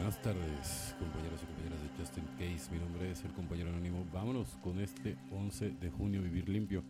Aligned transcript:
Buenas 0.00 0.22
tardes, 0.22 0.96
compañeros 0.98 1.42
y 1.42 1.46
compañeras 1.46 1.82
de 1.82 1.88
Justin 1.98 2.24
Case. 2.38 2.72
Mi 2.72 2.78
nombre 2.78 3.10
es 3.10 3.22
el 3.22 3.32
compañero 3.32 3.68
anónimo. 3.68 4.06
Vámonos 4.10 4.56
con 4.62 4.80
este 4.80 5.18
11 5.30 5.72
de 5.72 5.90
junio, 5.90 6.22
Vivir 6.22 6.48
Limpio. 6.48 6.82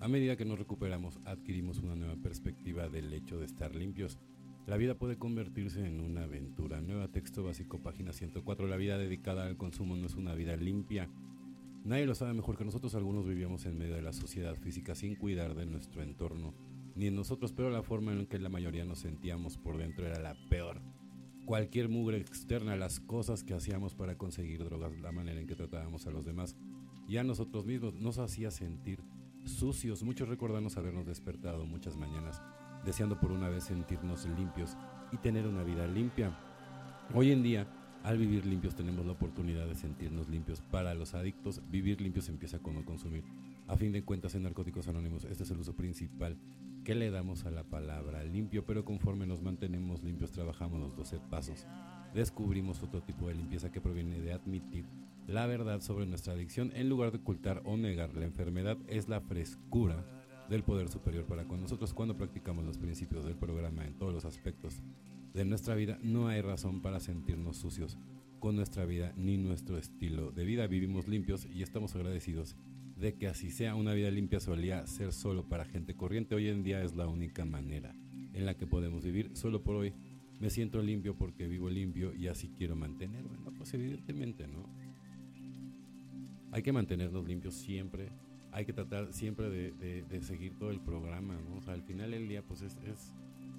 A 0.00 0.08
medida 0.08 0.34
que 0.34 0.46
nos 0.46 0.58
recuperamos, 0.58 1.18
adquirimos 1.26 1.78
una 1.80 1.94
nueva 1.94 2.16
perspectiva 2.16 2.88
del 2.88 3.12
hecho 3.12 3.38
de 3.38 3.44
estar 3.44 3.74
limpios. 3.74 4.18
La 4.66 4.78
vida 4.78 4.94
puede 4.94 5.18
convertirse 5.18 5.86
en 5.86 6.00
una 6.00 6.22
aventura. 6.22 6.80
Nueva 6.80 7.08
texto 7.08 7.44
básico, 7.44 7.82
página 7.82 8.14
104. 8.14 8.66
La 8.66 8.76
vida 8.76 8.96
dedicada 8.96 9.44
al 9.44 9.58
consumo 9.58 9.94
no 9.94 10.06
es 10.06 10.14
una 10.14 10.34
vida 10.34 10.56
limpia. 10.56 11.10
Nadie 11.84 12.06
lo 12.06 12.14
sabe 12.14 12.32
mejor 12.32 12.56
que 12.56 12.64
nosotros. 12.64 12.94
Algunos 12.94 13.26
vivíamos 13.26 13.66
en 13.66 13.76
medio 13.76 13.94
de 13.94 14.02
la 14.02 14.14
sociedad 14.14 14.54
física 14.56 14.94
sin 14.94 15.16
cuidar 15.16 15.54
de 15.54 15.66
nuestro 15.66 16.02
entorno, 16.02 16.54
ni 16.96 17.08
en 17.08 17.14
nosotros, 17.14 17.52
pero 17.52 17.68
la 17.68 17.82
forma 17.82 18.14
en 18.14 18.24
que 18.24 18.38
la 18.38 18.48
mayoría 18.48 18.86
nos 18.86 19.00
sentíamos 19.00 19.58
por 19.58 19.76
dentro 19.76 20.06
era 20.06 20.18
la 20.18 20.34
peor 20.48 20.80
cualquier 21.48 21.88
mugre 21.88 22.18
externa, 22.18 22.76
las 22.76 23.00
cosas 23.00 23.42
que 23.42 23.54
hacíamos 23.54 23.94
para 23.94 24.18
conseguir 24.18 24.62
drogas, 24.62 25.00
la 25.00 25.12
manera 25.12 25.40
en 25.40 25.46
que 25.46 25.54
tratábamos 25.54 26.06
a 26.06 26.10
los 26.10 26.26
demás 26.26 26.54
y 27.08 27.16
a 27.16 27.24
nosotros 27.24 27.64
mismos 27.64 27.94
nos 27.94 28.18
hacía 28.18 28.50
sentir 28.50 29.02
sucios. 29.46 30.02
Muchos 30.02 30.28
recordamos 30.28 30.76
habernos 30.76 31.06
despertado 31.06 31.64
muchas 31.64 31.96
mañanas 31.96 32.42
deseando 32.84 33.18
por 33.18 33.32
una 33.32 33.48
vez 33.48 33.64
sentirnos 33.64 34.26
limpios 34.26 34.76
y 35.10 35.16
tener 35.16 35.46
una 35.46 35.64
vida 35.64 35.86
limpia. 35.86 36.38
Hoy 37.14 37.32
en 37.32 37.42
día, 37.42 37.66
al 38.02 38.18
vivir 38.18 38.44
limpios 38.44 38.74
tenemos 38.74 39.06
la 39.06 39.12
oportunidad 39.12 39.66
de 39.66 39.74
sentirnos 39.74 40.28
limpios. 40.28 40.60
Para 40.60 40.92
los 40.92 41.14
adictos, 41.14 41.62
vivir 41.70 42.02
limpios 42.02 42.28
empieza 42.28 42.58
con 42.58 42.74
no 42.74 42.84
consumir. 42.84 43.24
A 43.68 43.76
fin 43.78 43.90
de 43.92 44.04
cuentas, 44.04 44.34
en 44.34 44.42
Narcóticos 44.42 44.86
Anónimos, 44.86 45.24
este 45.24 45.44
es 45.44 45.50
el 45.50 45.60
uso 45.60 45.74
principal 45.74 46.36
¿Qué 46.88 46.94
le 46.94 47.10
damos 47.10 47.44
a 47.44 47.50
la 47.50 47.64
palabra 47.64 48.24
limpio? 48.24 48.64
Pero 48.64 48.82
conforme 48.82 49.26
nos 49.26 49.42
mantenemos 49.42 50.02
limpios, 50.02 50.32
trabajamos 50.32 50.80
los 50.80 50.96
12 50.96 51.20
pasos. 51.28 51.66
Descubrimos 52.14 52.82
otro 52.82 53.02
tipo 53.02 53.28
de 53.28 53.34
limpieza 53.34 53.70
que 53.70 53.82
proviene 53.82 54.22
de 54.22 54.32
admitir 54.32 54.86
la 55.26 55.46
verdad 55.46 55.82
sobre 55.82 56.06
nuestra 56.06 56.32
adicción 56.32 56.72
en 56.74 56.88
lugar 56.88 57.12
de 57.12 57.18
ocultar 57.18 57.60
o 57.66 57.76
negar 57.76 58.14
la 58.14 58.24
enfermedad. 58.24 58.78
Es 58.86 59.06
la 59.06 59.20
frescura 59.20 60.02
del 60.48 60.62
poder 60.62 60.88
superior 60.88 61.26
para 61.26 61.44
con 61.44 61.60
nosotros 61.60 61.92
cuando 61.92 62.16
practicamos 62.16 62.64
los 62.64 62.78
principios 62.78 63.26
del 63.26 63.36
programa 63.36 63.84
en 63.84 63.98
todos 63.98 64.14
los 64.14 64.24
aspectos 64.24 64.80
de 65.34 65.44
nuestra 65.44 65.74
vida. 65.74 65.98
No 66.02 66.28
hay 66.28 66.40
razón 66.40 66.80
para 66.80 67.00
sentirnos 67.00 67.58
sucios 67.58 67.98
con 68.38 68.56
nuestra 68.56 68.84
vida 68.84 69.12
ni 69.16 69.36
nuestro 69.36 69.78
estilo 69.78 70.30
de 70.30 70.44
vida. 70.44 70.66
Vivimos 70.66 71.08
limpios 71.08 71.46
y 71.46 71.62
estamos 71.62 71.94
agradecidos 71.94 72.56
de 72.96 73.14
que 73.14 73.28
así 73.28 73.50
sea 73.50 73.74
una 73.74 73.92
vida 73.92 74.10
limpia 74.10 74.40
solía 74.40 74.86
ser 74.86 75.12
solo 75.12 75.48
para 75.48 75.64
gente 75.64 75.94
corriente. 75.94 76.34
Hoy 76.34 76.48
en 76.48 76.62
día 76.62 76.82
es 76.82 76.94
la 76.96 77.06
única 77.06 77.44
manera 77.44 77.94
en 78.32 78.46
la 78.46 78.56
que 78.56 78.66
podemos 78.66 79.04
vivir. 79.04 79.30
Solo 79.34 79.62
por 79.62 79.76
hoy 79.76 79.92
me 80.40 80.50
siento 80.50 80.82
limpio 80.82 81.16
porque 81.16 81.46
vivo 81.46 81.68
limpio 81.68 82.14
y 82.14 82.28
así 82.28 82.48
quiero 82.56 82.76
mantenerme. 82.76 83.38
No, 83.44 83.52
pues 83.52 83.72
evidentemente, 83.74 84.46
¿no? 84.46 84.68
Hay 86.50 86.62
que 86.62 86.72
mantenernos 86.72 87.26
limpios 87.26 87.54
siempre. 87.54 88.08
Hay 88.52 88.64
que 88.64 88.72
tratar 88.72 89.12
siempre 89.12 89.50
de, 89.50 90.22
seguir 90.22 90.54
todo 90.58 90.70
el 90.70 90.80
programa, 90.80 91.38
¿no? 91.48 91.56
O 91.56 91.60
sea, 91.60 91.74
al 91.74 91.82
final 91.82 92.10
del 92.12 92.28
día, 92.28 92.42
pues 92.42 92.62
es, 92.62 92.76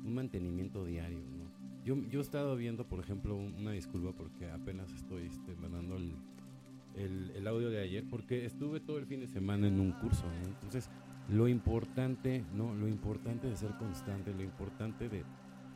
un 0.04 0.14
mantenimiento 0.14 0.86
diario, 0.86 1.20
¿no? 1.20 1.59
Yo, 1.90 1.98
yo 2.08 2.20
he 2.20 2.22
estado 2.22 2.56
viendo, 2.56 2.88
por 2.88 3.00
ejemplo, 3.00 3.36
una 3.36 3.72
disculpa 3.72 4.12
porque 4.16 4.48
apenas 4.52 4.94
estoy 4.94 5.26
este, 5.26 5.56
mandando 5.56 5.98
el, 5.98 7.32
el, 7.34 7.48
audio 7.48 7.72
de 7.72 7.82
ayer 7.82 8.06
porque 8.08 8.46
estuve 8.46 8.80
todo 8.80 9.00
el 9.00 9.08
fin 9.08 9.22
de 9.22 9.28
semana 9.28 9.68
en 9.68 9.80
un 9.80 9.94
curso, 9.94 10.24
Entonces, 10.46 10.88
lo 11.30 11.48
importante, 11.48 12.46
¿no? 12.54 12.76
Lo 12.76 12.88
importante 12.88 13.48
de 13.48 13.56
ser 13.56 13.72
constante, 13.80 14.36
lo 14.36 14.44
importante 14.44 15.10
de, 15.10 15.24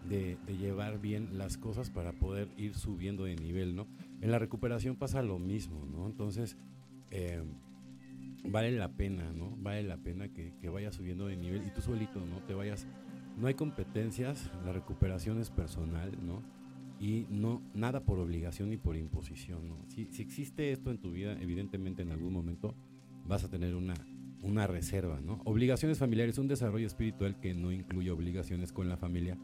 de, 0.07 0.37
llevar 0.55 1.01
bien 1.01 1.35
las 1.35 1.57
cosas 1.57 1.89
para 1.89 2.11
poder 2.11 2.47
ir 2.57 2.75
subiendo 2.75 3.23
de 3.23 3.35
nivel, 3.35 3.75
¿no? 3.75 3.87
En 4.21 4.29
la 4.29 4.37
recuperación 4.37 4.95
pasa 4.95 5.23
lo 5.23 5.39
mismo, 5.39 5.83
¿no? 5.83 6.05
Entonces, 6.05 6.57
eh, 7.09 7.41
vale 8.43 8.71
la 8.73 8.89
pena, 8.89 9.33
¿no? 9.33 9.57
Vale 9.57 9.81
la 9.81 9.97
pena 9.97 10.27
que, 10.27 10.53
que 10.61 10.69
vayas 10.69 10.93
subiendo 10.93 11.25
de 11.25 11.37
nivel 11.37 11.65
y 11.65 11.71
tú 11.71 11.81
solito, 11.81 12.23
¿no? 12.23 12.37
Te 12.45 12.53
vayas... 12.53 12.85
No 13.37 13.47
hay 13.47 13.55
competencias, 13.55 14.51
la 14.65 14.73
recuperación 14.73 15.39
es 15.39 15.49
personal, 15.49 16.11
¿no? 16.21 16.41
y 16.99 17.27
no 17.29 17.61
nada 17.73 18.05
por 18.05 18.19
obligación 18.19 18.69
ni 18.69 18.77
por 18.77 18.95
imposición. 18.95 19.59
Si, 19.89 20.07
existe 20.21 20.71
esto 20.71 20.89
en 20.89 20.99
tu 20.99 21.11
vida, 21.11 21.37
evidentemente 21.41 22.01
en 22.01 22.11
algún 22.11 22.31
momento 22.31 22.75
vas 23.25 23.43
a 23.43 23.49
tener 23.49 23.75
una, 23.75 23.95
una 24.41 24.67
reserva. 24.67 25.19
¿no? 25.19 25.41
Obligaciones 25.43 25.97
familiares, 25.97 26.37
un 26.37 26.47
desarrollo 26.47 26.87
espiritual 26.87 27.39
que 27.41 27.53
no 27.53 27.73
incluye 27.73 28.09
obligaciones 28.09 28.71
con 28.71 28.87
la 28.87 28.95
familia, 28.95 29.37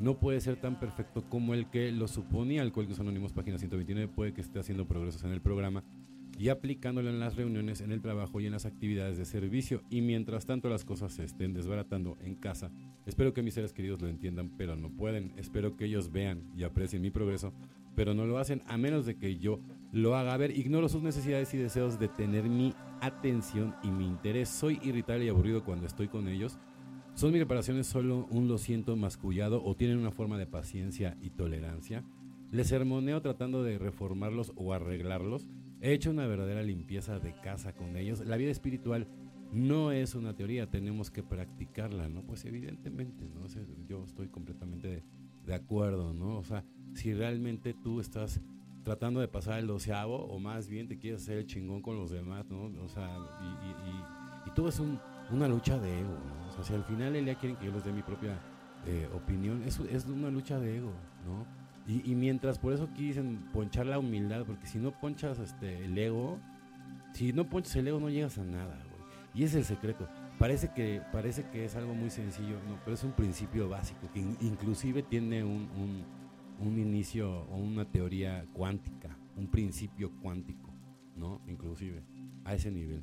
no 0.00 0.18
puede 0.18 0.40
ser 0.40 0.56
tan 0.56 0.80
perfecto 0.80 1.28
como 1.28 1.52
el 1.52 1.68
que 1.68 1.92
lo 1.92 2.08
suponía 2.08 2.62
Alcohólicos 2.62 2.98
Anónimos, 2.98 3.34
página 3.34 3.58
129, 3.58 4.10
puede 4.12 4.32
que 4.32 4.40
esté 4.40 4.58
haciendo 4.58 4.88
progresos 4.88 5.22
en 5.24 5.32
el 5.32 5.42
programa 5.42 5.84
y 6.38 6.48
aplicándolo 6.48 7.10
en 7.10 7.20
las 7.20 7.36
reuniones, 7.36 7.80
en 7.80 7.92
el 7.92 8.00
trabajo 8.00 8.40
y 8.40 8.46
en 8.46 8.52
las 8.52 8.66
actividades 8.66 9.18
de 9.18 9.24
servicio. 9.24 9.82
Y 9.90 10.00
mientras 10.00 10.46
tanto 10.46 10.68
las 10.68 10.84
cosas 10.84 11.12
se 11.12 11.24
estén 11.24 11.52
desbaratando 11.52 12.16
en 12.20 12.34
casa, 12.34 12.70
Espero 13.04 13.34
que 13.34 13.42
mis 13.42 13.54
seres 13.54 13.72
queridos 13.72 14.00
lo 14.00 14.08
entiendan, 14.08 14.50
pero 14.56 14.76
no 14.76 14.88
pueden. 14.90 15.32
Espero 15.36 15.76
que 15.76 15.86
ellos 15.86 16.12
vean 16.12 16.44
y 16.56 16.62
aprecien 16.62 17.02
mi 17.02 17.10
progreso, 17.10 17.52
pero 17.96 18.14
no 18.14 18.26
lo 18.26 18.38
hacen 18.38 18.62
a 18.66 18.78
menos 18.78 19.06
de 19.06 19.16
que 19.16 19.38
yo 19.38 19.58
lo 19.90 20.14
haga. 20.14 20.34
A 20.34 20.36
ver, 20.36 20.56
ignoro 20.56 20.88
sus 20.88 21.02
necesidades 21.02 21.52
y 21.52 21.58
deseos 21.58 21.98
de 21.98 22.08
tener 22.08 22.44
mi 22.44 22.74
atención 23.00 23.74
y 23.82 23.90
mi 23.90 24.06
interés. 24.06 24.48
Soy 24.48 24.78
irritable 24.82 25.24
y 25.24 25.28
aburrido 25.28 25.64
cuando 25.64 25.86
estoy 25.86 26.06
con 26.08 26.28
ellos. 26.28 26.58
¿Son 27.14 27.32
mis 27.32 27.40
reparaciones 27.40 27.88
solo 27.88 28.26
un 28.30 28.46
lo 28.46 28.56
siento 28.56 28.96
mascullado 28.96 29.62
o 29.64 29.74
tienen 29.74 29.98
una 29.98 30.12
forma 30.12 30.38
de 30.38 30.46
paciencia 30.46 31.18
y 31.20 31.30
tolerancia? 31.30 32.04
Les 32.52 32.68
sermoneo 32.68 33.20
tratando 33.20 33.64
de 33.64 33.78
reformarlos 33.78 34.52
o 34.54 34.72
arreglarlos. 34.72 35.48
He 35.82 35.92
hecho 35.92 36.12
una 36.12 36.28
verdadera 36.28 36.62
limpieza 36.62 37.18
de 37.18 37.34
casa 37.34 37.74
con 37.74 37.96
ellos. 37.96 38.24
La 38.24 38.36
vida 38.36 38.52
espiritual 38.52 39.08
no 39.50 39.90
es 39.90 40.14
una 40.14 40.32
teoría, 40.32 40.70
tenemos 40.70 41.10
que 41.10 41.24
practicarla, 41.24 42.08
¿no? 42.08 42.22
Pues 42.22 42.44
evidentemente, 42.44 43.28
¿no? 43.28 43.46
yo 43.88 44.04
estoy 44.04 44.28
completamente 44.28 45.02
de, 45.44 45.54
acuerdo, 45.54 46.14
¿no? 46.14 46.38
O 46.38 46.44
sea, 46.44 46.64
si 46.94 47.12
realmente 47.12 47.74
tú 47.74 47.98
estás 47.98 48.40
tratando 48.84 49.18
de 49.18 49.26
pasar 49.26 49.58
el 49.58 49.66
doceavo 49.66 50.24
o 50.24 50.38
más 50.38 50.68
bien 50.68 50.86
te 50.86 50.98
quieres 51.00 51.22
hacer 51.22 51.38
el 51.38 51.46
chingón 51.46 51.82
con 51.82 51.96
los 51.96 52.12
demás, 52.12 52.48
¿no? 52.48 52.70
O 52.84 52.88
sea, 52.88 53.18
y, 54.46 54.50
todo 54.54 54.68
es 54.68 54.80
una 55.30 55.48
lucha 55.48 55.78
de 55.78 55.98
ego, 55.98 56.10
¿no? 56.10 56.48
O 56.48 56.52
sea, 56.52 56.62
si 56.62 56.74
al 56.74 56.84
final 56.84 57.16
el 57.16 57.24
día 57.24 57.34
quieren 57.34 57.58
que 57.58 57.66
yo 57.66 57.72
les 57.72 57.84
dé 57.84 57.92
mi 57.92 58.02
propia 58.02 58.40
eh, 58.86 59.08
opinión, 59.12 59.64
es, 59.64 59.80
es 59.80 60.04
una 60.06 60.30
lucha 60.30 60.60
de 60.60 60.76
ego, 60.76 60.92
¿no? 61.26 61.61
Y, 61.86 62.14
mientras 62.14 62.58
por 62.58 62.72
eso 62.72 62.84
aquí 62.84 63.08
dicen 63.08 63.38
ponchar 63.52 63.86
la 63.86 63.98
humildad, 63.98 64.44
porque 64.46 64.66
si 64.66 64.78
no 64.78 64.92
ponchas 64.92 65.40
este, 65.40 65.84
el 65.84 65.98
ego, 65.98 66.38
si 67.12 67.32
no 67.32 67.48
ponchas 67.48 67.74
el 67.76 67.88
ego 67.88 67.98
no 67.98 68.08
llegas 68.08 68.38
a 68.38 68.44
nada, 68.44 68.78
y 69.34 69.42
es 69.42 69.54
el 69.54 69.64
secreto. 69.64 70.08
Parece 70.38 70.70
que, 70.72 71.02
parece 71.12 71.44
que 71.50 71.64
es 71.64 71.74
algo 71.74 71.94
muy 71.94 72.10
sencillo, 72.10 72.56
no, 72.68 72.78
pero 72.84 72.94
es 72.94 73.02
un 73.02 73.12
principio 73.12 73.68
básico 73.68 74.08
que 74.12 74.20
inclusive 74.20 75.02
tiene 75.02 75.42
un, 75.44 75.68
un, 76.60 76.78
inicio 76.78 77.42
o 77.44 77.56
una 77.56 77.84
teoría 77.84 78.46
cuántica, 78.52 79.16
un 79.36 79.48
principio 79.48 80.12
cuántico, 80.22 80.72
¿no? 81.16 81.40
Inclusive, 81.48 82.02
a 82.44 82.54
ese 82.54 82.70
nivel. 82.70 83.02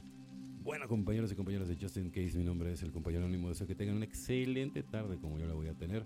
Bueno, 0.63 0.87
compañeros 0.87 1.31
y 1.31 1.35
compañeras 1.35 1.67
de 1.67 1.75
Justin 1.75 2.09
Case, 2.09 2.37
mi 2.37 2.43
nombre 2.43 2.71
es 2.71 2.83
el 2.83 2.91
compañero 2.91 3.25
anónimo. 3.25 3.49
Deseo 3.49 3.67
que 3.67 3.75
tengan 3.75 3.95
una 3.95 4.05
excelente 4.05 4.83
tarde 4.83 5.17
como 5.17 5.37
yo 5.39 5.47
la 5.47 5.53
voy 5.53 5.67
a 5.67 5.73
tener. 5.73 6.05